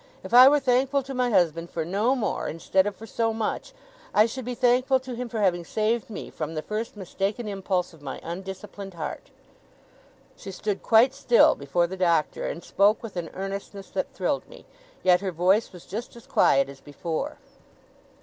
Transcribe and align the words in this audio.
If 0.23 0.33
I 0.33 0.47
were 0.49 0.59
thankful 0.59 1.03
to 1.03 1.13
my 1.13 1.29
husband 1.29 1.69
for 1.69 1.85
no 1.85 2.15
more, 2.15 2.47
instead 2.47 2.87
of 2.87 2.95
for 2.95 3.05
so 3.05 3.31
much, 3.35 3.71
I 4.15 4.25
should 4.25 4.45
be 4.45 4.55
thankful 4.55 4.99
to 4.99 5.13
him 5.13 5.29
for 5.29 5.39
having 5.41 5.63
saved 5.63 6.09
me 6.09 6.31
from 6.31 6.55
the 6.55 6.63
first 6.63 6.97
mistaken 6.97 7.47
impulse 7.47 7.93
of 7.93 8.01
my 8.01 8.19
undisciplined 8.23 8.95
heart.' 8.95 9.29
She 10.35 10.49
stood 10.51 10.81
quite 10.81 11.13
still, 11.13 11.53
before 11.53 11.85
the 11.85 11.97
Doctor, 11.97 12.47
and 12.47 12.63
spoke 12.63 13.03
with 13.03 13.15
an 13.15 13.29
earnestness 13.35 13.91
that 13.91 14.11
thrilled 14.11 14.49
me. 14.49 14.65
Yet 15.03 15.21
her 15.21 15.31
voice 15.31 15.71
was 15.71 15.85
just 15.85 16.15
as 16.15 16.25
quiet 16.25 16.67
as 16.67 16.81
before. 16.81 17.37